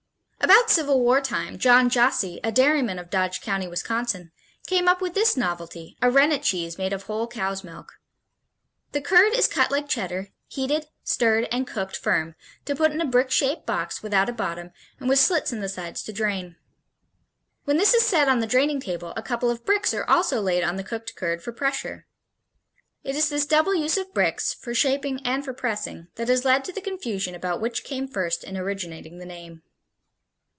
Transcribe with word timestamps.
About 0.43 0.71
Civil 0.71 1.01
War 1.01 1.21
time, 1.21 1.57
John 1.59 1.87
Jossi, 1.89 2.39
a 2.43 2.51
dairyman 2.51 2.97
of 2.99 3.09
Dodge 3.11 3.41
County, 3.41 3.67
Wisconsin, 3.67 4.31
came 4.67 4.87
up 4.87 4.99
with 5.01 5.13
this 5.13 5.35
novelty, 5.37 5.95
a 6.01 6.09
rennet 6.09 6.41
cheese 6.43 6.77
made 6.79 6.93
of 6.93 7.03
whole 7.03 7.27
cow's 7.27 7.63
milk. 7.63 7.99
The 8.91 9.01
curd 9.01 9.33
is 9.35 9.47
cut 9.47 9.69
like 9.71 9.87
Cheddar, 9.89 10.29
heated, 10.47 10.87
stirred 11.03 11.47
and 11.51 11.67
cooked 11.67 11.95
firm 11.97 12.35
to 12.65 12.75
put 12.75 12.91
in 12.91 12.99
a 13.01 13.05
brick 13.05 13.29
shaped 13.31 13.65
box 13.67 14.01
without 14.01 14.29
a 14.29 14.33
bottom 14.33 14.71
and 14.99 15.07
with 15.09 15.19
slits 15.19 15.51
in 15.53 15.61
the 15.61 15.69
sides 15.69 16.01
to 16.03 16.13
drain. 16.13 16.55
When 17.65 17.77
this 17.77 17.93
is 17.93 18.05
set 18.05 18.27
on 18.29 18.39
the 18.39 18.47
draining 18.47 18.79
table 18.79 19.13
a 19.15 19.21
couple 19.23 19.49
of 19.51 19.65
bricks 19.65 19.93
are 19.93 20.09
also 20.09 20.41
laid 20.41 20.63
on 20.63 20.75
the 20.75 20.83
cooked 20.83 21.15
curd 21.15 21.43
for 21.43 21.51
pressure. 21.51 22.07
It 23.03 23.15
is 23.15 23.29
this 23.29 23.45
double 23.45 23.75
use 23.75 23.97
of 23.97 24.13
bricks, 24.13 24.53
for 24.53 24.73
shaping 24.73 25.25
and 25.25 25.43
for 25.45 25.53
pressing, 25.53 26.07
that 26.15 26.29
has 26.29 26.45
led 26.45 26.63
to 26.65 26.73
the 26.73 26.81
confusion 26.81 27.35
about 27.35 27.61
which 27.61 27.83
came 27.83 28.07
first 28.07 28.43
in 28.43 28.55
originating 28.57 29.17
the 29.19 29.25
name. 29.25 29.61